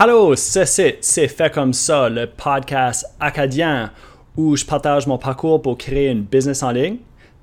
Allô, 0.00 0.36
c'est 0.36 0.98
c'est 1.00 1.26
fait 1.26 1.52
comme 1.52 1.72
ça, 1.72 2.08
le 2.08 2.28
podcast 2.28 3.04
acadien 3.18 3.90
où 4.36 4.54
je 4.54 4.64
partage 4.64 5.08
mon 5.08 5.18
parcours 5.18 5.60
pour 5.60 5.76
créer 5.76 6.10
une 6.10 6.22
business 6.22 6.62
en 6.62 6.70
ligne. 6.70 6.98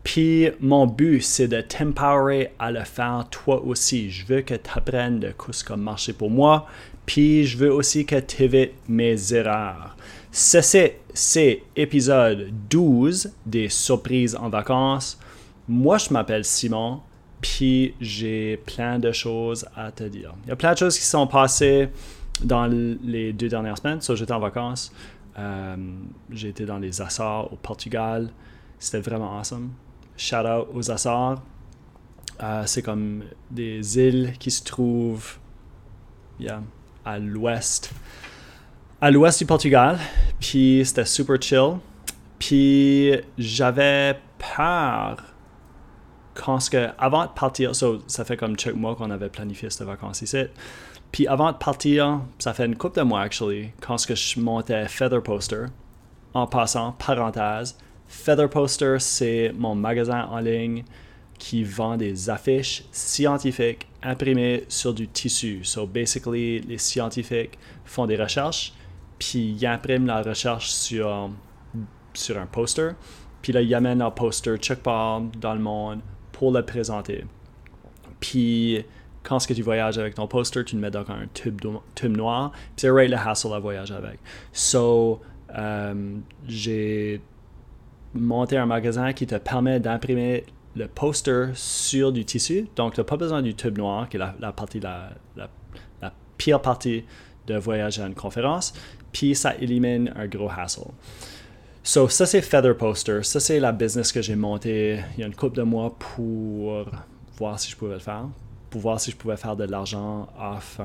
Puis 0.06 0.50
mon 0.62 0.88
but, 0.88 1.20
c'est 1.20 1.50
de 1.50 1.60
t'empowerer 1.60 2.54
à 2.58 2.72
le 2.72 2.86
faire 2.86 3.26
toi 3.30 3.62
aussi. 3.62 4.10
Je 4.10 4.26
veux 4.26 4.40
que 4.40 4.54
tu 4.54 4.70
apprennes 4.74 5.20
de 5.20 5.34
ce 5.52 5.66
qui 5.66 5.74
a 5.74 5.76
marché 5.76 6.14
pour 6.14 6.32
moi. 6.32 6.66
Puis 7.06 7.44
je 7.44 7.58
veux 7.58 7.74
aussi 7.74 8.06
que 8.06 8.22
tu 8.22 8.44
évites 8.44 8.72
mes 8.88 9.34
erreurs. 9.34 9.98
C'est 10.32 11.02
c'est 11.14 11.62
épisode 11.76 12.48
12 12.70 13.34
des 13.46 13.68
surprises 13.68 14.34
en 14.34 14.48
vacances. 14.48 15.20
Moi, 15.68 15.98
je 15.98 16.14
m'appelle 16.14 16.46
Simon. 16.46 17.02
Puis 17.42 17.96
j'ai 18.00 18.62
plein 18.66 18.98
de 18.98 19.12
choses 19.12 19.66
à 19.76 19.92
te 19.92 20.06
dire. 20.06 20.34
Il 20.46 20.50
y 20.50 20.52
a 20.54 20.56
plein 20.56 20.72
de 20.72 20.78
choses 20.78 20.98
qui 20.98 21.04
sont 21.04 21.28
passées 21.28 21.90
dans 22.44 22.68
les 22.68 23.34
deux 23.34 23.48
dernières 23.48 23.78
semaines. 23.78 24.02
So, 24.02 24.16
j'étais 24.16 24.34
en 24.34 24.40
vacances. 24.40 24.92
Euh, 25.38 25.76
j'ai 26.32 26.50
été 26.50 26.66
dans 26.66 26.78
les 26.78 27.02
Açores 27.02 27.52
au 27.52 27.56
Portugal. 27.56 28.30
C'était 28.80 29.02
vraiment 29.02 29.38
awesome. 29.38 29.72
Shout 30.18 30.38
out 30.38 30.68
aux 30.74 30.92
Açores. 30.92 31.42
Euh, 32.44 32.64
c'est 32.66 32.82
comme 32.82 33.24
des 33.50 33.98
îles 33.98 34.34
qui 34.38 34.52
se 34.52 34.64
trouvent 34.64 35.38
à 37.06 37.20
l'ouest. 37.20 37.92
À 39.02 39.12
l'ouest 39.12 39.40
du 39.40 39.46
Portugal. 39.46 39.98
Puis 40.40 40.82
c'était 40.86 41.06
super 41.06 41.42
chill. 41.42 41.78
Puis 42.40 43.14
j'avais 43.38 44.20
peur 44.38 45.35
quand 46.36 46.60
ce 46.60 46.70
que, 46.70 46.90
avant 47.00 47.26
de 47.26 47.32
partir, 47.32 47.72
ça 47.76 48.26
fait 48.26 48.38
comme 48.38 48.60
chaque 48.60 48.76
mois 48.76 48.96
qu'on 48.96 49.10
avait 49.10 49.30
planifié 49.30 49.70
cette 49.70 49.88
vacances 49.88 50.22
ici. 50.22 50.44
Puis 51.12 51.28
avant 51.28 51.52
de 51.52 51.58
partir, 51.58 52.22
ça 52.38 52.54
fait 52.54 52.66
une 52.66 52.76
couple 52.76 53.00
de 53.00 53.04
mois, 53.04 53.22
actually, 53.22 53.72
quand 53.82 53.98
ce 53.98 54.06
que 54.06 54.16
je 54.16 54.40
montais 54.40 54.88
Feather 54.88 55.24
Poster. 55.24 55.66
En 56.34 56.46
passant, 56.46 56.92
parenthèse, 56.92 57.78
Feather 58.08 58.50
Poster, 58.50 58.98
c'est 59.00 59.54
mon 59.58 59.74
magasin 59.74 60.28
en 60.30 60.40
ligne 60.40 60.84
qui 61.40 61.64
vend 61.64 61.96
des 61.98 62.30
affiches 62.30 62.84
scientifiques 62.92 63.88
imprimées 64.04 64.66
sur 64.68 64.94
du 64.94 65.08
tissu. 65.08 65.64
So 65.64 65.88
basically, 65.88 66.60
les 66.60 66.78
scientifiques 66.78 67.58
font 67.86 68.06
des 68.06 68.18
recherches, 68.18 68.74
puis 69.18 69.56
ils 69.58 69.66
impriment 69.66 70.08
la 70.08 70.22
recherche 70.22 70.70
sur, 70.70 71.30
sur 72.14 72.38
un 72.38 72.46
poster, 72.46 72.92
puis 73.42 73.54
là, 73.54 73.62
ils 73.62 73.74
amènent 73.74 74.00
leur 74.00 74.14
poster 74.14 74.58
check 74.58 74.84
part 74.84 75.22
dans 75.22 75.54
le 75.54 75.62
monde 75.62 76.02
pour 76.36 76.52
le 76.52 76.64
présenter. 76.64 77.24
Puis 78.20 78.84
quand 79.24 79.40
ce 79.40 79.48
que 79.48 79.54
tu 79.54 79.62
voyages 79.62 79.98
avec 79.98 80.16
ton 80.16 80.28
poster, 80.28 80.66
tu 80.66 80.76
le 80.76 80.82
mets 80.82 80.92
dans 80.92 81.10
un 81.10 81.28
tube, 81.34 81.62
tube 81.96 82.16
noir. 82.16 82.52
Puis 82.52 82.74
c'est 82.78 82.90
right 82.90 83.10
le 83.10 83.18
hassle 83.18 83.54
à 83.54 83.60
voyager 83.60 83.94
avec. 83.94 84.20
So, 84.52 85.22
euh, 85.58 86.18
j'ai 86.46 87.22
monté 88.14 88.58
un 88.58 88.66
magasin 88.66 89.14
qui 89.14 89.26
te 89.26 89.36
permet 89.36 89.80
d'imprimer 89.80 90.44
le 90.76 90.88
poster 90.88 91.52
sur 91.54 92.12
du 92.12 92.26
tissu. 92.26 92.68
Donc, 92.76 92.96
tu 92.96 93.00
n'as 93.00 93.06
pas 93.06 93.16
besoin 93.16 93.42
du 93.42 93.56
tube 93.56 93.78
noir, 93.78 94.10
qui 94.10 94.18
est 94.18 94.20
la, 94.20 94.52
partie, 94.52 94.82
la, 94.82 95.12
la, 95.38 95.50
pire 96.38 96.62
partie 96.62 97.06
de 97.48 97.56
voyager 97.56 98.02
à 98.02 98.08
une 98.08 98.14
conférence. 98.14 98.74
Puis, 99.14 99.36
ça 99.36 99.56
élimine 99.56 100.12
un 100.18 100.28
gros 100.28 100.50
hassle. 100.50 100.92
So, 101.88 102.10
ça, 102.10 102.26
c'est 102.26 102.42
Feather 102.42 102.76
Poster. 102.76 103.22
Ça, 103.22 103.40
c'est 103.40 103.60
la 103.60 103.72
business 103.72 104.12
que 104.12 104.22
j'ai 104.22 104.36
montée 104.36 105.00
il 105.16 105.22
y 105.22 105.24
a 105.24 105.28
une 105.28 105.36
couple 105.36 105.58
de 105.58 105.62
mois 105.62 105.96
pour 105.98 106.84
voir 107.38 107.60
si 107.60 107.70
je 107.70 107.76
pouvais 107.76 107.94
le 107.94 108.00
faire 108.00 108.26
pour 108.76 108.82
voir 108.82 109.00
si 109.00 109.10
je 109.10 109.16
pouvais 109.16 109.38
faire 109.38 109.56
de 109.56 109.64
l'argent 109.64 110.28
off 110.38 110.82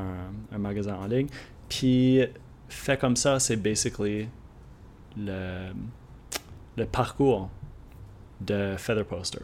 un, 0.52 0.58
magasin 0.58 0.94
en 0.94 1.06
ligne. 1.06 1.26
Puis, 1.68 2.22
fait 2.68 2.96
comme 2.96 3.16
ça, 3.16 3.40
c'est 3.40 3.56
basically 3.56 4.28
le, 5.18 5.72
le 6.76 6.86
parcours 6.86 7.50
de 8.40 8.76
Feather 8.78 9.04
Poster. 9.04 9.40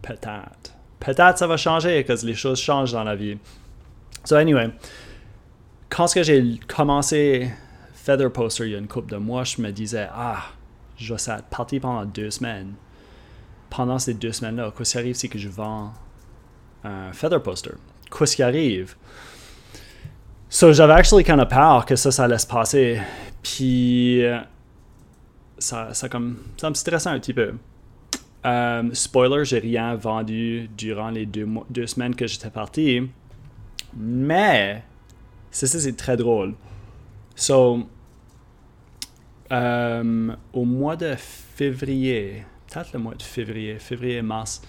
Peut-être. 0.00 0.76
Peut-être 1.00 1.38
ça 1.38 1.48
va 1.48 1.56
changer, 1.56 2.04
parce 2.04 2.20
que 2.20 2.26
les 2.28 2.34
choses 2.34 2.60
changent 2.60 2.92
dans 2.92 3.02
la 3.02 3.16
vie. 3.16 3.36
So, 4.24 4.36
anyway, 4.36 4.70
quand 5.88 6.06
j'ai 6.22 6.60
commencé 6.68 7.50
Feather 8.02 8.32
Poster 8.32 8.64
il 8.64 8.72
y 8.72 8.74
a 8.74 8.78
une 8.78 8.88
couple 8.88 9.12
de 9.12 9.18
mois, 9.18 9.44
je 9.44 9.60
me 9.60 9.70
disais, 9.70 10.08
ah, 10.12 10.42
je 10.96 11.12
vais 11.12 11.20
partir 11.50 11.82
pendant 11.82 12.04
deux 12.06 12.30
semaines. 12.30 12.72
Pendant 13.68 13.98
ces 13.98 14.14
deux 14.14 14.32
semaines-là, 14.32 14.72
quoi 14.74 14.84
qui 14.84 14.96
arrive, 14.96 15.14
c'est 15.14 15.28
que 15.28 15.38
je 15.38 15.48
vends 15.48 15.92
un 16.82 17.12
feather 17.12 17.42
poster. 17.42 17.74
Qu'est-ce 18.10 18.36
qui 18.36 18.42
arrive? 18.42 18.96
So, 20.48 20.72
j'avais 20.72 20.94
actually 20.94 21.22
kind 21.22 21.40
of 21.40 21.48
peur 21.48 21.84
que 21.84 21.94
ça, 21.94 22.10
ça 22.10 22.24
allait 22.24 22.38
se 22.38 22.46
passer. 22.46 23.00
Puis, 23.42 24.22
ça, 25.58 25.92
ça, 25.92 26.08
comme, 26.08 26.38
ça 26.56 26.70
me 26.70 26.74
stressait 26.74 27.10
un 27.10 27.20
petit 27.20 27.34
peu. 27.34 27.54
Um, 28.42 28.94
spoiler, 28.94 29.44
j'ai 29.44 29.58
rien 29.58 29.94
vendu 29.94 30.70
durant 30.76 31.10
les 31.10 31.26
deux, 31.26 31.46
deux 31.68 31.86
semaines 31.86 32.16
que 32.16 32.26
j'étais 32.26 32.50
parti. 32.50 33.02
Mais, 33.94 34.82
ça, 35.50 35.66
c'est 35.66 35.96
très 35.96 36.16
drôle. 36.16 36.54
So, 37.40 37.88
um, 39.50 40.36
au 40.52 40.66
mois 40.66 40.94
de 40.94 41.14
février, 41.16 42.44
peut-être 42.66 42.92
le 42.92 42.98
mois 42.98 43.14
de 43.14 43.22
février, 43.22 43.78
février-mars, 43.78 44.60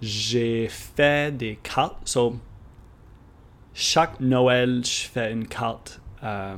j'ai 0.00 0.68
fait 0.70 1.36
des 1.36 1.56
cartes. 1.62 1.98
So, 2.06 2.38
chaque 3.74 4.20
Noël, 4.20 4.82
je 4.82 5.06
fais 5.06 5.32
une 5.32 5.46
carte 5.46 6.00
euh, 6.22 6.56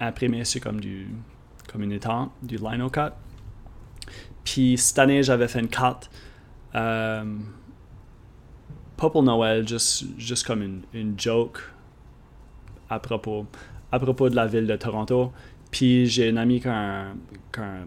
imprimée 0.00 0.44
sur 0.44 0.60
comme 0.60 0.80
du, 0.80 1.08
étang, 1.92 2.30
du 2.42 2.58
lino 2.58 2.90
cut. 2.90 3.14
Puis 4.44 4.76
cette 4.76 4.98
année, 4.98 5.22
j'avais 5.22 5.48
fait 5.48 5.60
une 5.60 5.68
carte, 5.68 6.10
euh, 6.74 7.24
pas 8.98 9.08
pour 9.08 9.22
Noël, 9.22 9.66
juste, 9.66 10.04
juste 10.18 10.46
comme 10.46 10.60
une, 10.60 10.82
une 10.92 11.18
joke 11.18 11.72
à 12.90 13.00
propos, 13.00 13.46
à 13.96 14.00
propos 14.00 14.28
de 14.28 14.36
la 14.36 14.46
ville 14.46 14.66
de 14.66 14.76
Toronto. 14.76 15.32
Puis 15.70 16.06
j'ai 16.06 16.28
une 16.28 16.38
amie 16.38 16.60
qui 16.60 16.68
a 16.68 17.06
un 17.58 17.86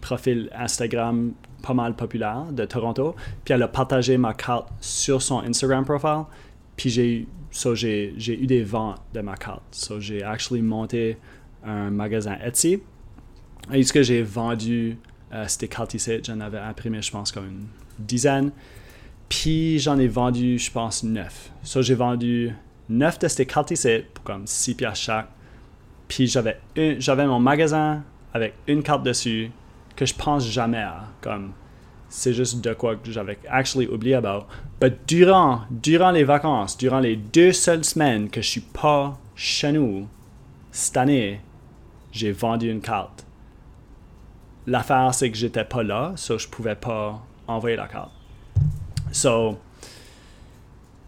profil 0.00 0.50
Instagram 0.54 1.32
pas 1.62 1.74
mal 1.74 1.94
populaire 1.94 2.46
de 2.50 2.64
Toronto. 2.64 3.14
Puis 3.44 3.54
elle 3.54 3.62
a 3.62 3.68
partagé 3.68 4.16
ma 4.18 4.34
carte 4.34 4.68
sur 4.80 5.22
son 5.22 5.40
Instagram 5.40 5.84
profile. 5.84 6.24
Puis 6.76 6.90
j'ai 6.90 7.26
eu 8.28 8.46
des 8.46 8.62
ventes 8.62 9.00
de 9.14 9.20
ma 9.20 9.36
carte. 9.36 9.62
So 9.70 10.00
j'ai 10.00 10.22
actually 10.22 10.62
monté 10.62 11.16
un 11.64 11.90
magasin 11.90 12.36
Etsy. 12.44 12.80
Et 13.72 13.82
ce 13.84 13.92
que 13.92 14.02
j'ai 14.02 14.22
vendu 14.22 14.98
euh, 15.32 15.44
c'était 15.48 15.68
cartes 15.68 15.94
ici, 15.94 16.20
j'en 16.22 16.40
avais 16.40 16.58
imprimé, 16.58 17.00
je 17.00 17.10
pense, 17.10 17.32
comme 17.32 17.46
une 17.46 17.66
dizaine. 17.98 18.52
Puis 19.28 19.78
j'en 19.78 19.98
ai 19.98 20.08
vendu, 20.08 20.58
je 20.58 20.70
pense, 20.70 21.02
neuf. 21.02 21.50
So 21.62 21.80
j'ai 21.80 21.94
vendu 21.94 22.52
neuf 22.88 23.18
de 23.18 23.28
ces 23.28 23.46
cartes 23.46 23.70
ici 23.70 24.02
pour 24.12 24.24
comme 24.24 24.46
6 24.46 24.74
piastres 24.74 25.04
chaque. 25.04 25.28
Puis 26.14 26.26
j'avais, 26.26 26.58
j'avais 26.98 27.26
mon 27.26 27.40
magasin 27.40 28.02
avec 28.34 28.52
une 28.66 28.82
carte 28.82 29.02
dessus 29.02 29.50
que 29.96 30.04
je 30.04 30.12
pense 30.12 30.46
jamais 30.46 30.82
à. 30.82 31.04
Comme, 31.22 31.52
c'est 32.10 32.34
juste 32.34 32.60
de 32.60 32.74
quoi 32.74 32.96
que 32.96 33.10
j'avais 33.10 33.38
actually 33.48 33.86
oublié 33.86 34.16
about. 34.16 34.44
Mais 34.82 34.94
durant, 35.06 35.62
durant 35.70 36.10
les 36.10 36.24
vacances, 36.24 36.76
durant 36.76 37.00
les 37.00 37.16
deux 37.16 37.52
seules 37.52 37.82
semaines 37.82 38.28
que 38.28 38.42
je 38.42 38.46
suis 38.46 38.60
pas 38.60 39.18
chez 39.34 39.72
nous, 39.72 40.06
cette 40.70 40.98
année, 40.98 41.40
j'ai 42.12 42.30
vendu 42.30 42.70
une 42.70 42.82
carte. 42.82 43.24
L'affaire, 44.66 45.14
c'est 45.14 45.30
que 45.30 45.38
j'étais 45.38 45.64
pas 45.64 45.82
là, 45.82 46.12
so 46.16 46.36
je 46.36 46.46
pouvais 46.46 46.76
pas 46.76 47.24
envoyer 47.46 47.76
la 47.76 47.88
carte. 47.88 48.12
So, 49.12 49.58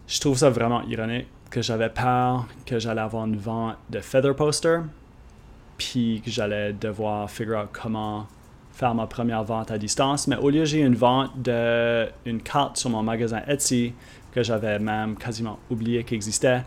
je 0.07 0.19
trouve 0.19 0.39
ça 0.39 0.49
vraiment 0.49 0.81
ironique 0.87 1.27
que 1.49 1.61
j'avais 1.61 1.89
peur 1.89 2.47
que 2.65 2.79
j'allais 2.79 3.01
avoir 3.01 3.25
une 3.25 3.37
vente 3.37 3.75
de 3.89 3.99
Feather 3.99 4.35
Poster, 4.35 4.79
puis 5.77 6.21
que 6.23 6.31
j'allais 6.31 6.73
devoir 6.73 7.29
figure 7.29 7.59
out 7.59 7.69
comment 7.71 8.27
faire 8.71 8.93
ma 8.93 9.07
première 9.07 9.43
vente 9.43 9.71
à 9.71 9.77
distance. 9.77 10.27
Mais 10.27 10.35
au 10.35 10.49
lieu, 10.49 10.65
j'ai 10.65 10.81
une 10.81 10.95
vente 10.95 11.31
d'une 11.41 12.41
carte 12.41 12.77
sur 12.77 12.89
mon 12.89 13.03
magasin 13.03 13.41
Etsy 13.47 13.93
que 14.31 14.43
j'avais 14.43 14.79
même 14.79 15.15
quasiment 15.15 15.59
oublié 15.69 16.03
qu'existait. 16.03 16.63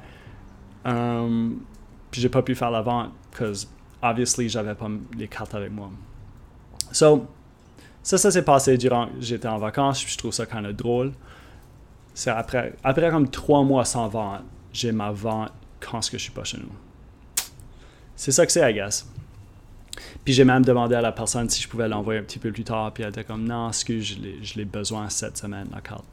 Um, 0.86 1.60
puis 2.10 2.22
j'ai 2.22 2.30
pas 2.30 2.42
pu 2.42 2.54
faire 2.54 2.70
la 2.70 2.80
vente 2.80 3.10
parce 3.38 3.68
obviously, 4.02 4.48
j'avais 4.48 4.74
pas 4.74 4.88
les 5.16 5.28
cartes 5.28 5.54
avec 5.54 5.70
moi. 5.70 5.90
So, 6.92 7.26
ça, 8.02 8.16
ça 8.16 8.30
s'est 8.30 8.44
passé 8.44 8.78
durant 8.78 9.08
j'étais 9.20 9.48
en 9.48 9.58
vacances. 9.58 10.04
Je 10.06 10.16
trouve 10.16 10.32
ça 10.32 10.46
quand 10.46 10.62
même 10.62 10.72
drôle. 10.72 11.12
C'est 12.14 12.30
après, 12.30 12.74
après 12.82 13.10
comme 13.10 13.28
trois 13.28 13.62
mois 13.62 13.84
sans 13.84 14.08
vente, 14.08 14.42
j'ai 14.72 14.92
ma 14.92 15.10
vente 15.10 15.50
quand 15.80 16.02
ce 16.02 16.10
que 16.10 16.18
je 16.18 16.24
suis 16.24 16.32
pas 16.32 16.44
chez 16.44 16.58
nous. 16.58 16.72
C'est 18.16 18.32
ça 18.32 18.44
que 18.44 18.52
c'est, 18.52 18.72
guess. 18.72 19.06
Puis 20.24 20.34
j'ai 20.34 20.44
même 20.44 20.64
demandé 20.64 20.94
à 20.94 21.00
la 21.00 21.12
personne 21.12 21.48
si 21.48 21.62
je 21.62 21.68
pouvais 21.68 21.88
l'envoyer 21.88 22.20
un 22.20 22.22
petit 22.22 22.38
peu 22.38 22.52
plus 22.52 22.64
tard, 22.64 22.92
puis 22.92 23.02
elle 23.02 23.10
était 23.10 23.24
comme 23.24 23.44
non, 23.44 23.68
excuse, 23.68 24.18
je 24.42 24.54
l'ai 24.54 24.64
besoin 24.64 25.08
cette 25.08 25.36
semaine, 25.36 25.68
la 25.72 25.80
carte. 25.80 26.04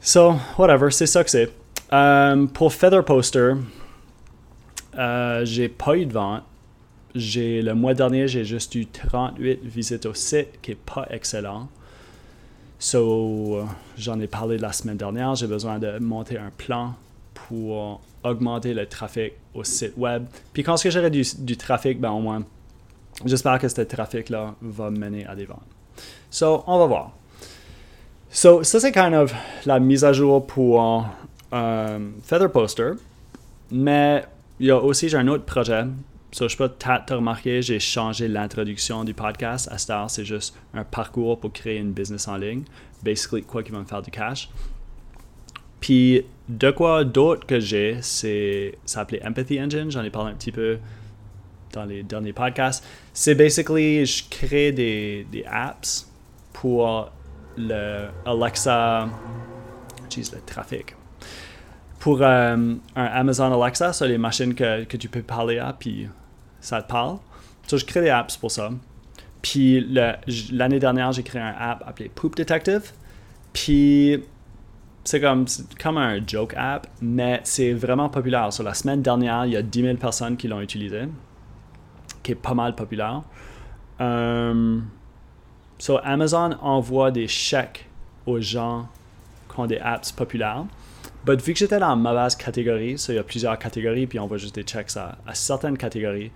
So, 0.00 0.36
whatever, 0.56 0.90
c'est 0.90 1.06
ça 1.06 1.22
que 1.24 1.30
c'est. 1.30 1.50
Euh, 1.92 2.46
pour 2.46 2.72
Feather 2.72 3.04
Poster, 3.04 3.54
euh, 4.98 5.44
j'ai 5.44 5.68
pas 5.68 5.96
eu 5.96 6.06
de 6.06 6.12
vente. 6.12 6.42
J'ai, 7.14 7.60
le 7.60 7.74
mois 7.74 7.94
dernier, 7.94 8.28
j'ai 8.28 8.44
juste 8.44 8.74
eu 8.76 8.86
38 8.86 9.60
visites 9.64 10.06
au 10.06 10.14
site, 10.14 10.60
qui 10.62 10.72
est 10.72 10.78
pas 10.78 11.06
excellent. 11.10 11.68
So, 12.78 13.66
j'en 13.98 14.20
ai 14.20 14.26
parlé 14.26 14.56
la 14.56 14.72
semaine 14.72 14.96
dernière. 14.96 15.34
J'ai 15.34 15.48
besoin 15.48 15.78
de 15.78 15.98
monter 15.98 16.38
un 16.38 16.50
plan 16.56 16.94
pour 17.48 18.00
augmenter 18.22 18.74
le 18.74 18.86
trafic 18.86 19.34
au 19.54 19.64
site 19.64 19.94
web. 19.96 20.26
Puis 20.52 20.62
quand 20.62 20.76
j'aurai 20.88 21.10
du, 21.10 21.56
trafic, 21.56 22.00
ben 22.00 22.10
au 22.10 22.20
moins, 22.20 22.42
j'espère 23.24 23.58
que 23.58 23.68
ce 23.68 23.80
trafic-là 23.80 24.54
va 24.60 24.90
mener 24.90 25.26
à 25.26 25.34
des 25.34 25.46
ventes. 25.46 25.66
So, 26.30 26.62
on 26.66 26.78
va 26.78 26.86
voir. 26.86 27.12
So, 28.30 28.62
ça 28.62 28.78
c'est 28.78 28.92
kind 28.92 29.14
of 29.14 29.34
la 29.66 29.80
mise 29.80 30.04
à 30.04 30.12
jour 30.12 30.46
pour 30.46 31.04
euh, 31.52 32.10
Feather 32.22 32.50
Poster. 32.50 32.92
Mais 33.72 34.24
il 34.58 34.66
y 34.66 34.70
a 34.70 34.78
aussi, 34.78 35.08
j'ai 35.08 35.16
un 35.16 35.28
autre 35.28 35.44
projet. 35.44 35.84
So, 36.32 36.48
je 36.48 36.56
peux 36.56 36.68
te 36.68 37.12
remarquer, 37.12 37.60
j'ai 37.62 37.80
changé 37.80 38.28
l'introduction 38.28 39.02
du 39.02 39.14
podcast. 39.14 39.68
À 39.72 39.78
Star, 39.78 40.08
c'est 40.10 40.24
juste 40.24 40.54
un 40.74 40.84
parcours 40.84 41.40
pour 41.40 41.52
créer 41.52 41.78
une 41.78 41.92
business 41.92 42.28
en 42.28 42.36
ligne. 42.36 42.62
Basically, 43.02 43.42
quoi 43.42 43.62
qui 43.62 43.72
va 43.72 43.78
me 43.78 43.84
faire 43.84 44.02
du 44.02 44.10
cash. 44.10 44.48
Puis, 45.80 46.24
de 46.48 46.70
quoi 46.70 47.04
d'autre 47.04 47.46
que 47.46 47.60
j'ai, 47.60 47.98
c'est, 48.00 48.78
ça 48.84 49.06
Empathy 49.24 49.60
Engine. 49.60 49.90
J'en 49.90 50.02
ai 50.02 50.10
parlé 50.10 50.32
un 50.32 50.34
petit 50.34 50.52
peu 50.52 50.78
dans 51.72 51.84
les 51.84 52.02
derniers 52.02 52.32
podcasts. 52.32 52.84
C'est 53.12 53.34
basically, 53.34 54.04
je 54.04 54.24
crée 54.28 54.72
des, 54.72 55.26
des 55.30 55.44
apps 55.44 56.10
pour 56.52 57.10
le 57.56 58.08
Alexa, 58.26 59.08
jeez, 60.10 60.32
le 60.32 60.40
trafic. 60.44 60.96
Pour 61.98 62.22
euh, 62.22 62.56
un 62.96 63.04
Amazon 63.04 63.62
Alexa, 63.62 63.92
c'est 63.92 64.08
les 64.08 64.18
machines 64.18 64.54
que, 64.54 64.84
que, 64.84 64.96
tu 64.96 65.08
peux 65.08 65.22
parler 65.22 65.58
à, 65.58 65.74
puis 65.78 66.08
ça 66.60 66.82
te 66.82 66.88
parle. 66.88 67.18
So, 67.66 67.76
je 67.76 67.84
crée 67.84 68.00
des 68.00 68.08
apps 68.08 68.36
pour 68.36 68.50
ça. 68.50 68.70
Puis 69.42 69.86
l'année 70.50 70.78
dernière, 70.78 71.12
j'ai 71.12 71.22
créé 71.22 71.40
un 71.40 71.54
app 71.58 71.84
appelé 71.86 72.10
Poop 72.12 72.36
Detective. 72.36 72.92
Puis 73.52 74.22
c'est 75.10 75.20
comme, 75.20 75.44
comme 75.82 75.98
un 75.98 76.20
joke 76.26 76.54
app, 76.56 76.86
mais 77.00 77.40
c'est 77.44 77.72
vraiment 77.72 78.08
populaire. 78.08 78.52
Sur 78.52 78.64
la 78.64 78.74
semaine 78.74 79.02
dernière, 79.02 79.46
il 79.46 79.52
y 79.52 79.56
a 79.56 79.62
10 79.62 79.82
000 79.82 79.96
personnes 79.96 80.36
qui 80.36 80.48
l'ont 80.48 80.60
utilisé, 80.60 81.02
qui 82.22 82.32
est 82.32 82.36
pas 82.36 82.54
mal 82.54 82.74
populaire. 82.74 83.22
Um, 83.98 84.84
So, 85.80 85.98
Amazon 86.04 86.58
envoie 86.60 87.10
des 87.10 87.26
chèques 87.26 87.88
aux 88.26 88.38
gens 88.38 88.86
qui 89.50 89.58
ont 89.58 89.66
des 89.66 89.78
apps 89.78 90.12
populaires. 90.12 90.66
Mais 91.26 91.36
vu 91.36 91.54
que 91.54 91.58
j'étais 91.58 91.78
dans 91.78 91.88
la 91.88 91.96
mauvaise 91.96 92.36
catégorie, 92.36 92.96
il 93.08 93.14
y 93.14 93.18
a 93.18 93.22
plusieurs 93.22 93.58
catégories, 93.58 94.06
puis 94.06 94.18
on 94.18 94.26
voit 94.26 94.36
juste 94.36 94.54
des 94.54 94.66
chèques 94.66 94.94
à, 94.96 95.16
certaines 95.32 95.78
catégories, 95.78 96.32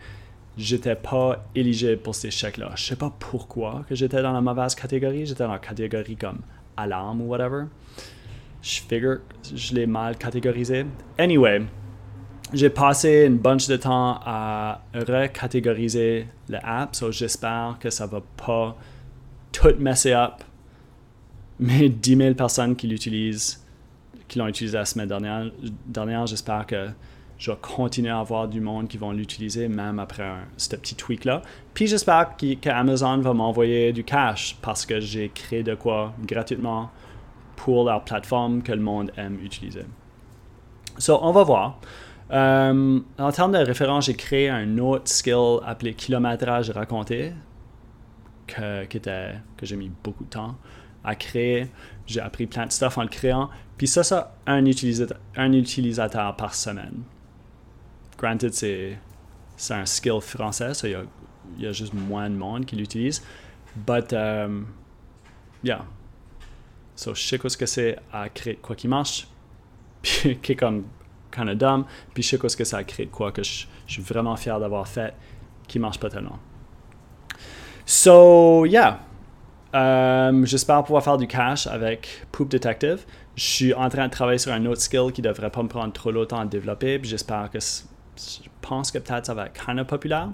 j'étais 0.56 0.94
pas 0.94 1.44
éligible 1.55 1.99
pour 1.99 2.15
ces 2.15 2.31
chèques-là. 2.31 2.71
Je 2.75 2.85
sais 2.85 2.97
pas 2.97 3.12
pourquoi 3.19 3.85
que 3.87 3.94
j'étais 3.94 4.23
dans 4.23 4.32
la 4.32 4.41
mauvaise 4.41 4.75
catégorie. 4.75 5.26
J'étais 5.26 5.44
dans 5.44 5.53
la 5.53 5.59
catégorie 5.59 6.17
comme 6.17 6.38
alarme 6.79 7.21
ou 7.21 7.26
whatever. 7.26 7.65
Je 8.64 8.81
figure 8.81 9.19
je 9.55 9.75
l'ai 9.75 9.87
mal 9.87 10.16
catégorisé. 10.16 10.87
Anyway, 11.19 11.61
j'ai 12.55 12.70
passé 12.70 13.25
une 13.26 13.37
bunch 13.37 13.69
de 13.69 13.76
temps 13.76 14.19
à 14.25 14.81
recatégoriser 14.94 16.28
l'app, 16.49 16.96
so 16.96 17.12
j'espère 17.12 17.76
que 17.78 17.90
ça 17.90 18.06
va 18.06 18.22
pas 18.22 18.75
tout 19.52 19.75
messé 19.78 20.12
up. 20.12 20.43
Mais 21.61 21.90
10 21.90 22.16
000 22.16 22.34
personnes 22.34 22.75
qui 22.75 22.87
l'utilisent, 22.87 23.62
qui 24.28 24.38
l'ont 24.38 24.49
utilisé 24.49 24.78
la 24.78 24.87
semaine 24.87 25.08
dernière, 25.08 25.50
dernière 25.84 26.26
j'espère 26.26 26.66
que 26.66 26.88
je 27.37 27.50
vais 27.50 27.58
continuer 27.61 28.08
à 28.11 28.20
avoir 28.20 28.49
du 28.49 28.62
monde 28.62 28.88
qui 28.88 28.96
vont 28.96 29.12
l'utiliser 29.12 29.69
même 29.69 29.99
après 29.99 30.31
ce 30.56 30.75
petit 30.75 30.94
tweak-là. 30.94 31.43
Puis 31.75 31.87
j'espère 31.87 32.34
qu'Amazon 32.62 33.19
va 33.19 33.34
m'envoyer 33.34 33.93
du 33.93 34.05
cash 34.05 34.56
parce 34.62 34.87
que 34.87 35.00
j'ai 35.00 35.28
créé 35.28 35.62
de 35.62 35.75
quoi 35.75 36.14
gratuitement 36.25 36.90
pour 37.56 37.85
leur 37.85 38.05
plateforme 38.05 38.62
que 38.62 38.73
le 38.73 38.81
monde 38.81 39.12
aime 39.17 39.39
utiliser. 39.43 39.85
So, 40.99 41.19
on 41.23 41.33
va 41.33 41.43
voir. 41.43 41.81
Euh, 42.31 43.01
en 43.19 43.33
termes 43.33 43.53
de 43.53 43.59
référence, 43.59 44.06
j'ai 44.06 44.15
créé 44.15 44.49
un 44.49 44.79
autre 44.79 45.09
skill 45.09 45.59
appelé 45.65 45.95
kilométrage 45.95 46.71
raconté 46.71 47.33
que, 48.47 48.85
que 48.87 49.67
j'ai 49.67 49.77
mis 49.77 49.91
beaucoup 50.03 50.25
de 50.25 50.31
temps 50.31 50.56
à 51.05 51.15
créer. 51.15 51.69
J'ai 52.06 52.21
appris 52.21 52.47
plein 52.47 52.67
de 52.67 52.73
stuff 52.73 52.99
en 52.99 53.03
le 53.03 53.09
créant. 53.09 53.51
Puis 53.77 53.87
ça, 53.87 54.03
ça, 54.03 54.35
un 54.47 54.65
utilisateur, 54.65 55.19
un 55.37 55.53
utilisateur 55.53 56.35
par 56.37 56.55
semaine. 56.55 57.03
Granted, 58.19 58.53
c'est, 58.55 58.99
un 59.71 59.87
skill 59.87 60.21
français, 60.21 60.73
il 60.85 60.91
y 60.91 60.95
a, 60.95 61.03
y 61.59 61.67
a, 61.67 61.73
juste 61.73 61.95
moins 61.95 62.31
de 62.31 62.35
monde 62.35 62.65
qui 62.65 62.77
l'utilise. 62.77 63.23
But, 63.77 64.12
um, 64.12 64.67
yeah. 65.62 65.85
So, 66.96 67.14
je 67.14 67.23
sais 67.23 67.38
ce 67.49 67.56
que 67.56 67.67
c'est 67.67 67.99
à 68.12 68.29
créer 68.29 68.56
quoi 68.56 68.76
qui 68.76 68.88
marche, 68.88 69.26
qui 70.02 70.52
est 70.52 70.56
comme 70.56 70.85
kind 71.31 71.49
of 71.49 71.56
dumb, 71.56 71.85
puis 72.12 72.23
je 72.23 72.37
sais 72.37 72.49
ce 72.49 72.56
que 72.56 72.64
c'est 72.64 72.76
à 72.76 72.85
créer 72.85 73.06
quoi 73.06 73.32
que 73.32 73.43
je, 73.43 73.67
je 73.87 73.93
suis 73.94 74.02
vraiment 74.02 74.37
fier 74.37 74.58
d'avoir 74.61 74.87
fait, 74.87 75.14
qui 75.67 75.79
marche 75.79 75.99
pas 75.99 76.08
tellement. 76.08 76.38
So, 77.85 78.64
yeah. 78.64 79.00
Um, 79.73 80.46
j'espère 80.46 80.85
pouvoir 80.85 81.02
faire 81.02 81.17
du 81.17 81.26
cash 81.26 81.67
avec 81.67 82.26
Poop 82.31 82.49
Detective. 82.49 83.05
Je 83.35 83.43
suis 83.43 83.75
en 83.75 83.88
train 83.88 84.06
de 84.06 84.12
travailler 84.12 84.38
sur 84.38 84.52
un 84.52 84.64
autre 84.67 84.81
skill 84.81 85.11
qui 85.12 85.20
devrait 85.20 85.50
pas 85.50 85.62
me 85.62 85.69
prendre 85.69 85.93
trop 85.93 86.12
longtemps 86.12 86.38
à 86.38 86.47
développer. 86.47 87.00
j'espère 87.02 87.50
que 87.50 87.58
je 87.58 88.49
pense 88.61 88.93
que 88.93 88.99
peut-être 88.99 89.26
ça 89.26 89.35
va 89.35 89.47
être 89.47 89.67
kind 89.67 89.81
of 89.81 89.88
populaire. 89.88 90.29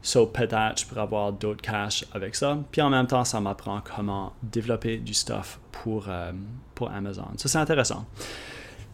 So 0.00 0.26
peut-être 0.26 0.80
je 0.80 0.86
pourrais 0.86 1.02
avoir 1.02 1.32
d'autres 1.32 1.60
cash 1.60 2.04
avec 2.12 2.34
ça. 2.34 2.58
Puis 2.70 2.80
en 2.80 2.90
même 2.90 3.06
temps, 3.06 3.24
ça 3.24 3.40
m'apprend 3.40 3.80
comment 3.80 4.32
développer 4.42 4.98
du 4.98 5.14
stuff 5.14 5.58
pour, 5.72 6.08
um, 6.08 6.46
pour 6.74 6.90
Amazon. 6.90 7.26
Ça, 7.36 7.48
c'est 7.48 7.58
intéressant. 7.58 8.04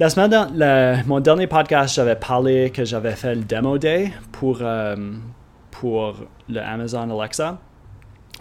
La 0.00 0.10
semaine 0.10 0.30
dernière, 0.30 1.06
mon 1.06 1.20
dernier 1.20 1.46
podcast, 1.46 1.94
j'avais 1.94 2.16
parlé 2.16 2.70
que 2.70 2.84
j'avais 2.84 3.14
fait 3.14 3.34
le 3.34 3.44
demo 3.44 3.78
day 3.78 4.12
pour, 4.32 4.60
um, 4.62 5.20
pour 5.70 6.16
le 6.48 6.60
Amazon 6.60 7.16
Alexa. 7.16 7.58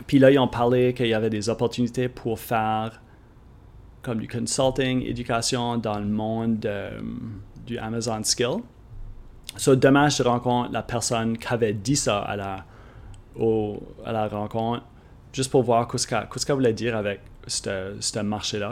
Puis 0.07 0.18
là, 0.18 0.31
ils 0.31 0.39
ont 0.39 0.48
parlé 0.48 0.94
qu'il 0.94 1.07
y 1.07 1.13
avait 1.13 1.30
des 1.30 1.50
opportunités 1.50 2.09
pour 2.09 2.39
faire 2.39 3.00
comme 4.01 4.19
du 4.19 4.27
consulting, 4.27 5.01
éducation 5.01 5.77
dans 5.77 5.98
le 5.98 6.06
monde 6.06 6.66
euh, 6.66 7.00
du 7.66 7.77
Amazon 7.77 8.21
Skill. 8.24 8.57
So, 9.57 9.75
demain, 9.75 10.09
je 10.09 10.23
rencontre 10.23 10.71
la 10.71 10.81
personne 10.81 11.38
qui 11.38 11.47
avait 11.47 11.73
dit 11.73 11.95
ça 11.95 12.19
à 12.19 12.35
la, 12.35 12.66
à 14.06 14.11
la 14.11 14.28
rencontre, 14.28 14.83
juste 15.31 15.51
pour 15.51 15.63
voir 15.63 15.87
ce 15.97 16.07
qu'elle 16.07 16.56
voulait 16.56 16.73
dire 16.73 16.95
avec 16.95 17.21
ce 17.47 18.19
marché-là, 18.19 18.71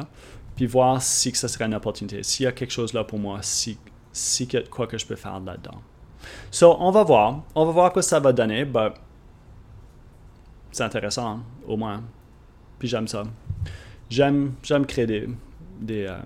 puis 0.56 0.66
voir 0.66 1.02
si 1.02 1.34
ça 1.36 1.48
serait 1.48 1.66
une 1.66 1.76
opportunité, 1.76 2.24
s'il 2.24 2.46
y 2.46 2.48
a 2.48 2.52
quelque 2.52 2.72
chose 2.72 2.94
là 2.94 3.04
pour 3.04 3.20
moi, 3.20 3.40
si, 3.42 3.78
si 4.12 4.48
a 4.56 4.62
quoi 4.64 4.88
que 4.88 4.98
je 4.98 5.06
peux 5.06 5.16
faire 5.16 5.40
là-dedans. 5.40 5.82
So, 6.50 6.76
on 6.80 6.92
va 6.92 7.04
voir. 7.04 7.44
On 7.56 7.66
va 7.66 7.72
voir 7.72 7.90
ce 7.90 7.96
que 7.96 8.02
ça 8.02 8.20
va 8.20 8.34
donner, 8.34 8.66
but 8.66 8.94
c'est 10.72 10.84
intéressant, 10.84 11.42
au 11.68 11.76
moins. 11.76 12.02
Puis 12.80 12.88
j'aime 12.88 13.08
ça. 13.08 13.24
J'aime, 14.10 14.54
j'aime 14.64 14.86
créer 14.86 15.06
des, 15.06 15.30
des, 15.80 16.06
euh, 16.08 16.18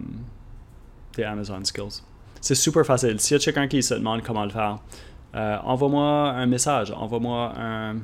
des 1.16 1.24
Amazon 1.24 1.64
Skills. 1.64 2.04
C'est 2.46 2.54
super 2.54 2.86
facile. 2.86 3.20
S'il 3.20 3.38
y 3.38 3.42
a 3.42 3.44
quelqu'un 3.44 3.68
qui 3.68 3.82
se 3.82 3.96
demande 3.96 4.22
comment 4.22 4.44
le 4.44 4.52
faire, 4.52 4.78
euh, 5.34 5.58
envoie-moi 5.64 6.30
un 6.30 6.46
message, 6.46 6.92
envoie-moi 6.92 7.54
un 7.58 7.96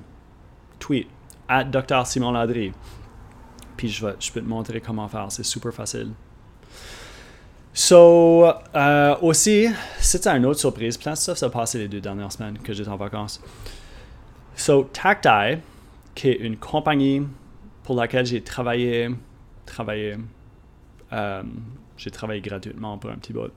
tweet 0.80 1.08
at 1.48 1.66
Dr. 1.66 2.08
Simon 2.08 2.32
Landry. 2.32 2.72
Puis 3.78 3.90
je, 3.90 4.04
vais, 4.04 4.16
je 4.20 4.32
peux 4.32 4.42
te 4.42 4.48
montrer 4.48 4.82
comment 4.82 5.08
faire. 5.08 5.28
C'est 5.32 5.44
super 5.44 5.72
facile. 5.72 6.14
So, 7.72 8.52
euh, 8.74 9.16
aussi, 9.22 9.68
c'est 10.00 10.26
une 10.26 10.48
autre 10.48 10.60
surprise. 10.60 10.98
Plein 10.98 11.12
de 11.12 11.18
stuff 11.18 11.38
s'est 11.38 11.50
passé 11.52 11.78
les 11.78 11.88
deux 11.88 12.02
dernières 12.02 12.32
semaines 12.32 12.58
que 12.58 12.74
j'étais 12.74 12.90
en 12.90 12.98
vacances. 12.98 13.40
So, 14.56 14.90
Tactile, 14.92 15.60
qui 16.16 16.30
est 16.30 16.40
une 16.40 16.58
compagnie 16.58 17.22
pour 17.84 17.94
laquelle 17.94 18.26
j'ai 18.26 18.42
travaillé, 18.42 19.08
travaillé, 19.68 20.18
euh, 21.14 21.44
j'ai 21.96 22.10
travaillé 22.10 22.42
gratuitement 22.42 22.98
pour 22.98 23.12
un 23.12 23.18
petit 23.18 23.34
bout. 23.34 23.52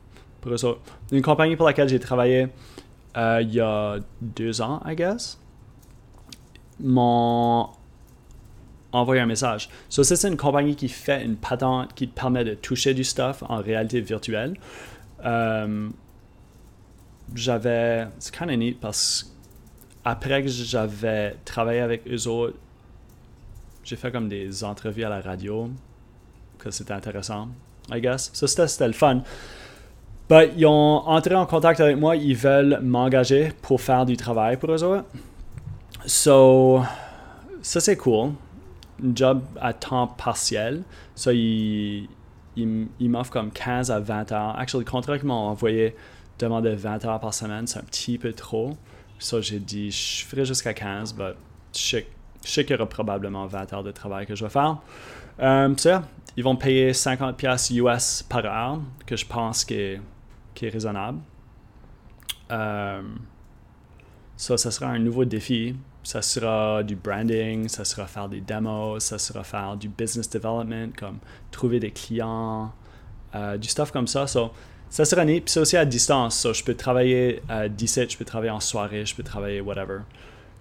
Une 1.13 1.23
compagnie 1.23 1.57
pour 1.57 1.67
laquelle 1.67 1.89
j'ai 1.89 2.01
travaillé 2.01 2.49
euh, 3.17 3.41
il 3.43 3.55
y 3.55 3.61
a 3.61 3.99
deux 4.21 4.61
ans, 4.61 4.81
I 4.85 4.95
guess, 4.95 5.39
m'ont 6.81 7.69
envoyé 8.93 9.21
un 9.21 9.27
message. 9.27 9.69
So, 9.89 10.03
c'est 10.03 10.29
une 10.29 10.37
compagnie 10.37 10.77
qui 10.77 10.89
fait 10.89 11.25
une 11.25 11.37
patente 11.37 11.95
qui 11.95 12.09
te 12.09 12.15
permet 12.15 12.45
de 12.45 12.55
toucher 12.55 12.95
du 12.95 13.05
stuff 13.05 13.43
en 13.49 13.59
réalité 13.59 14.01
virtuelle. 14.01 14.55
Euh, 15.25 15.89
j'avais, 17.35 18.07
c'est 18.19 18.35
kind 18.35 18.51
of 18.51 18.57
neat 18.57 18.81
parce 18.81 19.35
après 20.05 20.43
que 20.43 20.49
j'avais 20.49 21.37
travaillé 21.45 21.81
avec 21.81 22.03
eux 22.09 22.29
autres, 22.29 22.57
j'ai 23.85 23.97
fait 23.97 24.11
comme 24.11 24.29
des 24.29 24.65
entrevues 24.65 25.05
à 25.05 25.09
la 25.09 25.21
radio, 25.21 25.71
que 26.59 26.71
c'était 26.71 26.93
intéressant, 26.93 27.49
I 27.91 28.01
guess. 28.01 28.31
Ça, 28.33 28.67
c'était 28.69 28.87
le 28.87 28.93
fun. 28.93 29.23
Ben, 30.29 30.49
ils 30.57 30.65
ont 30.65 31.07
entré 31.07 31.35
en 31.35 31.45
contact 31.45 31.81
avec 31.81 31.99
moi, 31.99 32.17
ils 32.17 32.37
veulent 32.37 32.81
m'engager 32.83 33.53
pour 33.61 33.81
faire 33.81 34.07
du 34.07 34.17
travail 34.17 34.57
pour 34.57 34.73
eux 34.73 34.83
autres. 34.83 35.05
So, 36.07 36.83
ça 37.61 37.81
c'est 37.81 37.97
cool. 37.97 38.31
Un 39.05 39.15
job 39.15 39.43
à 39.61 39.75
temps 39.75 40.07
partiel. 40.07 40.83
So, 41.15 41.31
ils, 41.31 42.09
m'offrent 43.01 43.33
comme 43.33 43.51
15 43.51 43.91
à 43.91 44.01
20 44.01 44.33
heures. 44.33 44.59
Actually, 44.59 44.85
le 44.85 44.91
contrat 44.91 45.19
qu'ils 45.19 45.29
m'ont 45.29 45.35
envoyé 45.35 45.95
demandait 46.39 46.75
20 46.75 47.05
heures 47.05 47.21
par 47.21 47.35
semaine, 47.35 47.67
c'est 47.67 47.79
un 47.79 47.83
petit 47.83 48.17
peu 48.17 48.33
trop. 48.33 48.77
So, 49.19 49.43
j'ai 49.43 49.59
dit, 49.59 49.91
je 49.91 50.25
ferai 50.25 50.47
jusqu'à 50.47 50.73
15, 50.73 51.15
mais 51.19 51.35
je 51.75 51.99
sais, 52.43 52.65
qu'il 52.65 52.71
y 52.71 52.75
aura 52.75 52.89
probablement 52.89 53.47
20 53.47 53.73
heures 53.75 53.85
de 53.85 53.93
travail 53.93 54.27
que 54.27 54.35
je 54.35 54.45
vais 54.45 54.51
faire. 54.51 54.79
Um, 55.39 55.77
ils 56.37 56.43
vont 56.43 56.57
payer 56.57 56.93
50 56.93 57.37
pièces 57.37 57.71
US 57.71 58.25
par 58.29 58.45
heure, 58.45 58.81
que 59.07 59.17
je 59.17 59.27
pense 59.27 59.65
qui 59.65 59.75
est, 59.75 60.01
qui 60.55 60.67
est 60.67 60.71
raisonnable. 60.71 61.19
Um, 62.51 63.19
ça, 64.37 64.57
ça 64.57 64.71
sera 64.71 64.89
un 64.89 64.99
nouveau 64.99 65.25
défi. 65.25 65.77
Ça 66.03 66.21
sera 66.21 66.83
du 66.83 66.97
branding, 66.97 67.67
ça 67.69 67.85
sera 67.85 68.07
faire 68.07 68.29
des 68.29 68.41
démos, 68.41 69.03
ça 69.03 69.19
sera 69.19 69.43
faire 69.43 69.77
du 69.77 69.89
business 69.89 70.29
development, 70.29 70.93
comme 70.99 71.19
trouver 71.51 71.81
des 71.81 71.93
clients, 71.93 72.73
euh, 73.35 73.57
du 73.57 73.69
stuff 73.69 73.91
comme 73.91 74.07
ça. 74.07 74.27
So, 74.27 74.51
ça 74.91 75.07
sera 75.07 75.25
neat. 75.25 75.45
Puis 75.45 75.53
c'est 75.53 75.61
aussi 75.61 75.77
à 75.79 75.85
distance. 75.87 76.39
So, 76.39 76.53
je 76.53 76.63
peux 76.63 76.75
travailler 76.75 77.43
à 77.49 77.69
17, 77.69 78.13
je 78.13 78.19
peux 78.19 78.25
travailler 78.25 78.51
en 78.51 78.61
soirée, 78.61 79.07
je 79.07 79.15
peux 79.15 79.23
travailler 79.23 79.63
whatever. 79.63 80.01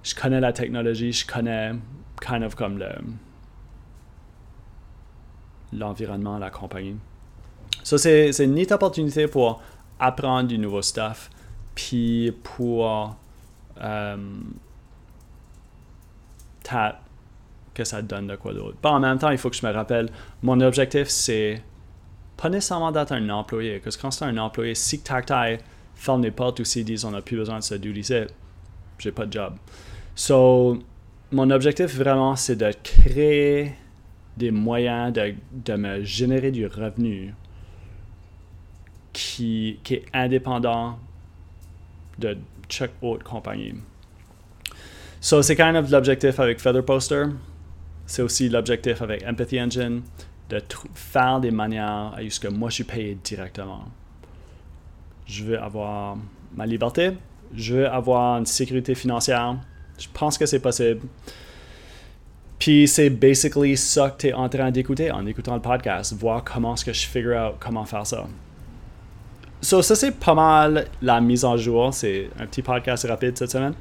Je 0.02 0.16
connais 0.16 0.40
la 0.40 0.54
technologie, 0.54 1.12
je 1.12 1.28
connais 1.28 1.74
kind 2.22 2.44
of 2.44 2.56
comme 2.56 2.78
le 2.78 2.90
l'environnement, 5.74 6.38
la 6.38 6.52
compagnie. 6.52 6.96
So, 7.84 7.98
c'est, 7.98 8.32
c'est 8.32 8.46
une 8.46 8.54
neat 8.54 8.72
opportunité 8.72 9.28
pour 9.28 9.62
apprendre 10.00 10.48
du 10.48 10.58
nouveau 10.58 10.82
stuff, 10.82 11.30
puis 11.76 12.34
pour 12.44 13.16
euh, 13.82 14.18
que 17.74 17.84
ça 17.84 18.02
donne 18.02 18.28
de 18.28 18.36
quoi 18.36 18.54
d'autre. 18.54 18.78
en 18.84 19.00
même 19.00 19.18
temps, 19.18 19.30
il 19.30 19.38
faut 19.38 19.50
que 19.50 19.56
je 19.56 19.66
me 19.66 19.72
rappelle, 19.72 20.10
mon 20.42 20.60
objectif, 20.62 21.08
c'est 21.08 21.62
pas 22.38 22.50
nécessairement 22.50 22.92
d'être 22.92 23.12
un 23.12 23.30
employé. 23.30 23.80
Parce 23.80 23.98
que 23.98 24.02
quand 24.02 24.12
c'est 24.12 24.26
un 24.26 24.38
employé, 24.38 24.76
si 24.76 25.02
Tactile 25.02 25.60
ferme 25.96 26.22
les 26.24 26.32
portes 26.32 26.60
ou 26.60 26.66
s'ils 26.66 26.86
disent 26.86 27.06
on 27.06 27.12
n'a 27.12 27.22
plus 27.22 27.38
besoin 27.38 27.60
de 27.60 27.64
ce 27.64 27.76
duty 27.76 28.04
j'ai 29.00 29.12
pas 29.12 29.26
de 29.26 29.34
job. 29.34 29.54
So, 30.16 30.80
mon 31.32 31.50
objectif 31.50 31.96
vraiment, 31.96 32.36
c'est 32.36 32.56
de 32.56 32.72
créer 32.84 33.74
des 34.38 34.52
moyens 34.52 35.14
de, 35.14 35.36
de, 35.52 35.74
me 35.74 36.04
générer 36.04 36.52
du 36.52 36.66
revenu 36.68 37.34
qui, 39.14 39.80
est 39.92 40.06
indépendant 40.14 40.98
de 42.18 42.38
chaque 42.68 42.92
autre 43.02 43.24
compagnie. 43.24 43.76
So, 45.22 45.42
c'est 45.42 45.56
kind 45.56 45.78
of 45.78 45.90
l'objectif 45.90 46.40
avec 46.40 46.60
Feather 46.60 46.84
Poster. 46.84 47.26
C'est 48.06 48.22
aussi 48.22 48.50
l'objectif 48.50 49.02
avec 49.02 49.24
Empathy 49.26 49.62
Engine 49.62 50.02
de 50.50 50.62
faire 50.94 51.40
des 51.40 51.52
manières 51.52 52.14
à 52.16 52.20
ce 52.30 52.40
que 52.40 52.50
moi 52.50 52.70
je 52.70 52.76
suis 52.76 52.84
payé 52.84 53.18
directement. 53.24 53.86
Je 55.26 55.46
veux 55.46 55.60
avoir 55.60 56.18
ma 56.54 56.66
liberté, 56.66 57.12
je 57.56 57.76
veux 57.76 57.88
avoir 57.88 58.40
une 58.40 58.46
sécurité 58.46 58.94
financière. 58.94 59.56
Je 59.98 60.08
pense 60.14 60.38
que 60.38 60.46
c'est 60.46 60.60
possible. 60.60 61.02
Puis 62.60 62.88
c'est 62.88 63.10
basically 63.10 63.78
ça 63.78 64.10
que 64.10 64.18
tu 64.22 64.28
es 64.28 64.34
en 64.34 64.50
train 64.50 64.72
d'écouter 64.72 65.12
en 65.12 65.26
écoutant 65.26 65.56
le 65.56 65.62
podcast, 65.62 66.14
voir 66.14 66.44
comment 66.44 66.74
est-ce 66.74 66.86
que 66.86 66.94
je 66.94 67.06
figure 67.06 67.38
out 67.38 67.56
comment 67.60 67.86
faire 67.86 68.06
ça. 68.06 68.26
So, 69.64 69.82
ça 69.82 69.96
c'est 69.96 70.12
pas 70.12 70.36
mal 70.36 70.88
la 71.02 71.22
mise 71.22 71.46
en 71.46 71.56
jour. 71.56 71.94
C'est 71.94 72.30
un 72.38 72.46
petit 72.48 72.62
podcast 72.62 73.08
rapide 73.08 73.38
cette 73.38 73.50
semaine. 73.50 73.74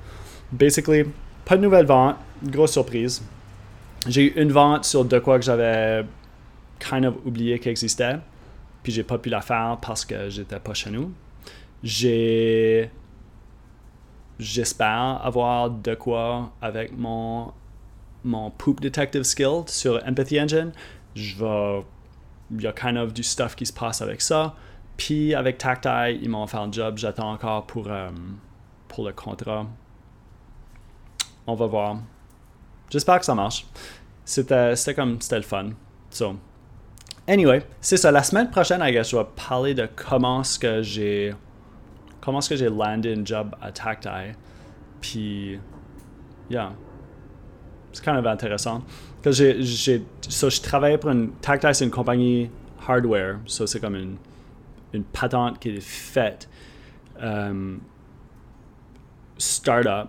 Basically, 0.53 1.03
pas 1.45 1.57
de 1.57 1.63
nouvelles 1.63 1.87
ventes, 1.87 2.15
grosse 2.45 2.71
surprise. 2.71 3.21
J'ai 4.07 4.27
eu 4.27 4.41
une 4.41 4.53
vente 4.53 4.85
sur 4.85 5.05
de 5.05 5.19
quoi 5.19 5.41
que 5.41 5.45
j'avais 5.45 6.05
kind 6.79 7.05
of 7.05 7.17
oublié 7.25 7.59
qu'existait, 7.59 8.17
puis 8.85 8.93
j'ai 8.93 9.03
pas 9.03 9.19
pu 9.19 9.29
la 9.29 9.41
faire 9.41 9.77
parce 9.83 10.05
que 10.05 10.31
j'étais 10.31 10.61
pas 10.61 10.73
chez 10.73 10.91
nous. 10.91 11.13
J'ai 11.83 12.89
j'espère 14.39 15.21
avoir 15.25 15.69
de 15.69 15.97
quoi 15.97 16.53
avec 16.63 16.97
mon 16.97 17.53
mon 18.23 18.53
poop 18.53 18.81
detective 18.81 19.25
skill 19.25 19.63
sur 19.67 20.01
Empathy 20.07 20.41
Engine. 20.41 20.71
Je 21.17 21.37
vais 21.39 21.83
il 22.53 22.63
y 22.63 22.69
a 22.69 22.73
kind 22.73 22.99
of 22.99 23.13
du 23.13 23.25
stuff 23.25 23.57
qui 23.57 23.67
se 23.67 23.73
passe 23.73 24.01
avec 24.01 24.21
ça. 24.21 24.55
Puis 24.97 25.35
avec 25.35 25.59
Tactile, 25.59 26.19
ils 26.23 26.29
m'ont 26.29 26.47
fait 26.47 26.59
un 26.59 26.71
job. 26.71 26.99
J'attends 26.99 27.33
encore 27.33 27.67
pour, 27.67 27.89
euh, 27.89 28.11
pour 28.89 29.05
le 29.05 29.13
contrat 29.13 29.67
on 31.47 31.55
va 31.55 31.67
voir. 31.67 31.97
J'espère 32.91 33.19
que 33.19 33.25
ça 33.25 33.35
marche. 33.35 33.67
C'était, 34.25 34.75
comme, 34.95 35.21
c'était 35.21 35.37
le 35.37 35.43
fun. 35.43 35.71
So, 36.11 36.37
anyway, 37.27 37.63
c'est 37.81 37.97
ça. 37.97 38.11
La 38.11 38.23
semaine 38.23 38.51
prochaine, 38.51 38.81
je 38.81 39.17
vais 39.17 39.27
parler 39.49 39.75
de 39.75 39.89
comment 39.95 40.43
que 40.61 40.83
j'ai, 40.83 41.35
comment 42.21 42.41
ce 42.41 42.51
que 42.51 42.57
j'ai 42.57 42.69
landé 42.69 43.15
un 43.15 43.25
job 43.25 43.55
à 43.61 43.73
Tactile. 43.73 44.37
Puis, 45.01 45.59
yeah. 46.51 46.73
C'est 47.93 48.05
quand 48.05 48.15
même 48.15 48.27
intéressant. 48.27 48.83
Que 49.23 49.33
je 49.33 50.63
travaille 50.63 50.99
pour 50.99 51.11
une, 51.11 51.33
Tactile, 51.41 51.75
c'est 51.75 51.85
une 51.85 51.91
compagnie 51.91 52.51
hardware. 52.87 53.39
So, 53.47 53.67
c'est 53.67 53.81
comme 53.81 53.97
une, 53.97 54.17
une 54.93 55.05
patente 55.05 55.59
qui 55.59 55.71
est 55.71 55.81
faite. 55.81 56.49
Um, 57.21 57.81
startup 59.39 60.09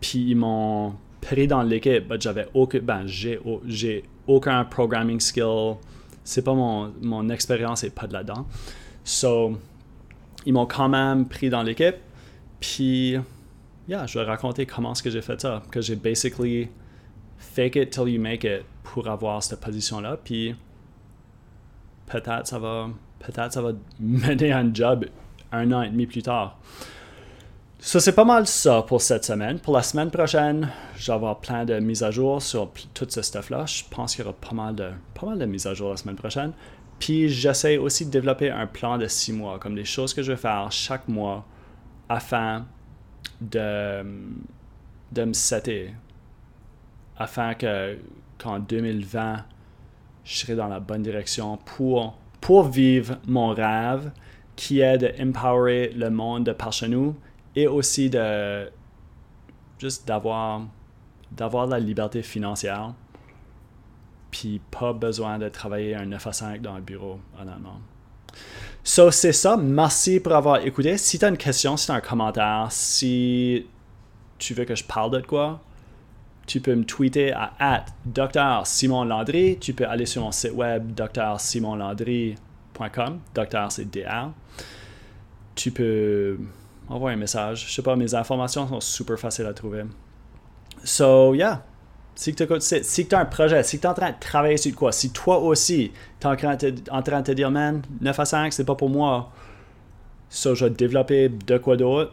puis 0.00 0.30
ils 0.30 0.36
m'ont 0.36 0.94
pris 1.20 1.46
dans 1.46 1.62
l'équipe, 1.62 2.12
j'avais 2.20 2.46
aucun, 2.54 2.78
ben, 2.80 3.06
j'ai, 3.06 3.40
j'ai 3.66 4.04
aucun 4.26 4.64
programming 4.64 5.20
skill. 5.20 5.76
C'est 6.22 6.42
pas 6.42 6.54
mon, 6.54 6.92
mon 7.02 7.28
expérience 7.28 7.84
est 7.84 7.90
pas 7.90 8.06
de 8.06 8.12
là-dedans. 8.12 8.46
So, 9.04 9.58
ils 10.44 10.52
m'ont 10.52 10.66
quand 10.66 10.88
même 10.88 11.26
pris 11.26 11.50
dans 11.50 11.62
l'équipe. 11.62 11.96
Puis, 12.60 13.16
yeah, 13.88 14.06
je 14.06 14.18
vais 14.18 14.24
raconter 14.24 14.66
comment 14.66 14.92
est-ce 14.92 15.02
que 15.02 15.10
j'ai 15.10 15.22
fait 15.22 15.40
ça. 15.40 15.62
Que 15.70 15.80
j'ai 15.80 15.96
basically 15.96 16.68
fake 17.38 17.76
it 17.76 17.90
till 17.90 18.08
you 18.08 18.20
make 18.20 18.44
it 18.44 18.64
pour 18.82 19.08
avoir 19.08 19.42
cette 19.42 19.60
position-là. 19.60 20.18
Puis, 20.22 20.54
peut-être 22.06 22.46
ça 22.46 22.58
va, 22.58 22.88
peut-être 23.20 23.52
ça 23.52 23.62
va 23.62 23.72
mener 24.00 24.52
à 24.52 24.58
un 24.58 24.72
job 24.72 25.06
un 25.52 25.72
an 25.72 25.82
et 25.82 25.90
demi 25.90 26.06
plus 26.06 26.22
tard. 26.22 26.58
Ça, 27.78 28.00
c'est 28.00 28.14
pas 28.14 28.24
mal 28.24 28.46
ça 28.46 28.82
pour 28.82 29.00
cette 29.00 29.24
semaine. 29.24 29.60
Pour 29.60 29.74
la 29.74 29.82
semaine 29.82 30.10
prochaine, 30.10 30.70
je 30.96 31.06
vais 31.06 31.12
avoir 31.12 31.38
plein 31.38 31.64
de 31.64 31.78
mises 31.78 32.02
à 32.02 32.10
jour 32.10 32.42
sur 32.42 32.70
tout 32.94 33.06
ce 33.08 33.22
stuff-là. 33.22 33.64
Je 33.66 33.84
pense 33.88 34.16
qu'il 34.16 34.24
y 34.24 34.28
aura 34.28 34.36
pas 34.36 34.54
mal, 34.54 34.74
de, 34.74 34.90
pas 35.14 35.26
mal 35.26 35.38
de 35.38 35.44
mises 35.44 35.66
à 35.66 35.74
jour 35.74 35.90
la 35.90 35.96
semaine 35.96 36.16
prochaine. 36.16 36.52
Puis 36.98 37.28
j'essaie 37.28 37.76
aussi 37.76 38.06
de 38.06 38.10
développer 38.10 38.50
un 38.50 38.66
plan 38.66 38.98
de 38.98 39.06
six 39.06 39.32
mois, 39.32 39.58
comme 39.58 39.74
des 39.74 39.84
choses 39.84 40.14
que 40.14 40.22
je 40.22 40.32
vais 40.32 40.38
faire 40.38 40.66
chaque 40.72 41.06
mois 41.06 41.44
afin 42.08 42.66
de, 43.40 44.02
de 45.12 45.24
me 45.24 45.32
setter. 45.32 45.92
Afin 47.18 47.54
que 47.54 47.98
qu'en 48.38 48.58
2020, 48.58 49.44
je 50.24 50.36
serai 50.38 50.56
dans 50.56 50.68
la 50.68 50.80
bonne 50.80 51.02
direction 51.02 51.58
pour, 51.58 52.18
pour 52.46 52.62
vivre 52.68 53.16
mon 53.26 53.48
rêve 53.48 54.12
qui 54.54 54.78
est 54.78 54.98
de 54.98 55.12
empowerer 55.20 55.88
le 55.96 56.10
monde 56.10 56.44
de 56.44 56.52
par 56.52 56.72
chez 56.72 56.86
nous 56.86 57.16
et 57.56 57.66
aussi 57.66 58.08
de 58.08 58.70
juste 59.80 60.06
d'avoir 60.06 60.62
d'avoir 61.32 61.66
la 61.66 61.80
liberté 61.80 62.22
financière 62.22 62.94
puis 64.30 64.60
pas 64.70 64.92
besoin 64.92 65.40
de 65.40 65.48
travailler 65.48 65.96
un 65.96 66.06
9 66.06 66.24
à 66.24 66.32
5 66.32 66.62
dans 66.62 66.74
un 66.74 66.80
bureau, 66.80 67.18
honnêtement. 67.40 67.80
So, 68.84 69.10
c'est 69.10 69.32
ça. 69.32 69.56
Merci 69.56 70.20
pour 70.20 70.32
avoir 70.32 70.64
écouté. 70.64 70.98
Si 70.98 71.18
tu 71.18 71.24
as 71.24 71.28
une 71.28 71.36
question, 71.36 71.76
si 71.76 71.86
tu 71.86 71.92
as 71.92 71.96
un 71.96 72.00
commentaire, 72.00 72.68
si 72.70 73.66
tu 74.38 74.54
veux 74.54 74.64
que 74.64 74.76
je 74.76 74.84
parle 74.84 75.10
de 75.10 75.20
quoi, 75.20 75.60
tu 76.46 76.60
peux 76.60 76.74
me 76.74 76.84
tweeter 76.84 77.32
à 77.32 77.84
Dr 78.04 78.62
Simon 78.64 79.04
Landry. 79.04 79.56
Tu 79.60 79.72
peux 79.72 79.86
aller 79.86 80.06
sur 80.06 80.22
mon 80.22 80.30
site 80.30 80.52
web 80.52 80.92
drsimonlandry.com. 80.94 83.18
Docteur, 83.34 83.72
c'est 83.72 83.90
DR. 83.90 84.30
Tu 85.56 85.72
peux 85.72 86.38
envoie 86.88 87.10
un 87.10 87.16
message. 87.16 87.66
Je 87.68 87.74
sais 87.74 87.82
pas, 87.82 87.96
mes 87.96 88.14
informations 88.14 88.68
sont 88.68 88.80
super 88.80 89.18
faciles 89.18 89.46
à 89.46 89.54
trouver. 89.54 89.82
So, 90.84 91.34
yeah. 91.34 91.64
Si 92.14 92.32
tu 92.34 92.44
as 92.44 93.18
un 93.18 93.24
projet, 93.26 93.62
si 93.62 93.78
tu 93.78 93.84
es 93.84 93.90
en 93.90 93.94
train 93.94 94.12
de 94.12 94.16
travailler 94.18 94.56
sur 94.56 94.74
quoi, 94.74 94.90
si 94.92 95.10
toi 95.10 95.38
aussi, 95.38 95.92
tu 96.18 96.26
es 96.26 96.30
en 96.30 96.36
train, 96.36 96.56
de 97.20 97.26
te 97.26 97.32
dire, 97.32 97.50
man, 97.50 97.82
9 98.00 98.20
à 98.20 98.24
5, 98.24 98.50
c'est 98.52 98.64
pas 98.64 98.76
pour 98.76 98.88
moi. 98.88 99.32
So, 100.30 100.54
je 100.54 100.66
vais 100.66 100.70
développer 100.70 101.28
de 101.28 101.58
quoi 101.58 101.76
d'autre. 101.76 102.12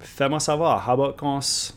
Fais-moi 0.00 0.38
savoir. 0.38 0.86
How 0.86 0.92
about 0.92 1.14
qu'on 1.16 1.40
se, 1.40 1.72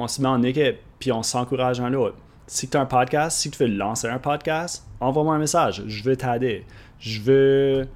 on 0.00 0.08
se 0.08 0.20
met 0.20 0.28
en 0.28 0.42
équipe, 0.42 0.78
puis 0.98 1.12
on 1.12 1.22
s'encourage 1.22 1.80
un 1.80 1.90
l'autre. 1.90 2.16
Si 2.46 2.68
tu 2.68 2.76
as 2.76 2.80
un 2.80 2.86
podcast, 2.86 3.38
si 3.38 3.50
tu 3.50 3.62
veux 3.62 3.70
lancer 3.70 4.08
un 4.08 4.18
podcast, 4.18 4.84
envoie-moi 4.98 5.34
un 5.34 5.38
message. 5.38 5.84
Je 5.86 6.02
veux 6.02 6.16
t'aider. 6.16 6.64
Je 6.98 7.20
veux 7.20 7.88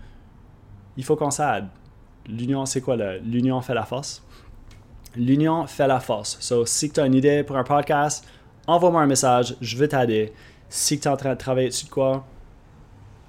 il 0.96 1.04
faut 1.04 1.16
qu'on 1.16 1.30
s'aide. 1.30 1.66
L'union, 2.26 2.66
c'est 2.66 2.80
quoi 2.80 2.96
L'union 2.96 3.60
fait 3.60 3.74
la 3.74 3.84
force. 3.84 4.22
L'union 5.16 5.66
fait 5.66 5.86
la 5.86 6.00
force. 6.00 6.36
So, 6.40 6.64
si 6.66 6.90
tu 6.90 7.00
as 7.00 7.06
une 7.06 7.14
idée 7.14 7.42
pour 7.42 7.56
un 7.56 7.64
podcast, 7.64 8.26
envoie-moi 8.66 9.02
un 9.02 9.06
message, 9.06 9.56
je 9.60 9.76
vais 9.76 9.88
t'aider. 9.88 10.32
Si 10.68 10.98
tu 10.98 11.06
es 11.06 11.10
en 11.10 11.16
train 11.16 11.34
de 11.34 11.38
travailler 11.38 11.68
dessus 11.68 11.86
de 11.86 11.90
quoi, 11.90 12.24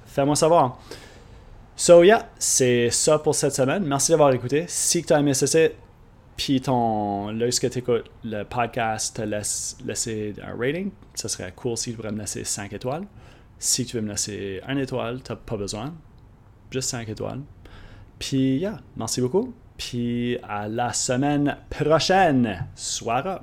fais-moi 0.06 0.36
savoir. 0.36 0.80
So, 1.76 2.04
yeah, 2.04 2.30
c'est 2.40 2.90
ça 2.90 3.20
pour 3.20 3.36
cette 3.36 3.54
semaine. 3.54 3.84
Merci 3.86 4.12
d'avoir 4.12 4.32
écouté. 4.32 4.66
Si 4.68 5.04
tu 5.04 5.12
as 5.14 5.20
aimé 5.20 5.34
ceci, 5.34 5.70
puis 6.38 6.60
ton, 6.62 7.30
là, 7.30 7.50
ce 7.50 7.60
que 7.60 7.68
tu 7.68 7.80
écoutes, 7.80 8.10
le 8.24 8.44
podcast 8.44 9.16
te 9.16 9.22
laisse 9.22 9.78
laisser 9.86 10.34
un 10.44 10.56
rating, 10.58 10.92
ça 11.14 11.30
serait 11.30 11.54
cool 11.56 11.78
si 11.78 11.92
tu 11.92 11.98
pourrais 11.98 12.12
me 12.12 12.20
laisser 12.20 12.44
5 12.44 12.74
étoiles. 12.74 13.06
Si 13.58 13.86
tu 13.86 13.96
veux 13.96 14.02
me 14.02 14.10
laisser 14.10 14.62
1 14.68 14.78
étoile, 14.78 15.22
tu 15.24 15.32
n'as 15.32 15.38
pas 15.38 15.56
besoin. 15.56 15.94
Juste 16.72 16.90
5 16.90 17.08
étoiles. 17.08 17.42
Puis, 18.20 18.58
yeah, 18.58 18.80
merci 18.98 19.22
beaucoup. 19.22 19.54
Puis 19.78 20.38
à 20.44 20.68
la 20.68 20.94
semaine 20.94 21.58
prochaine. 21.70 22.68
Soira. 22.76 23.42